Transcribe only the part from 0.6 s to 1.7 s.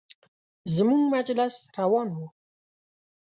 زموږ مجلس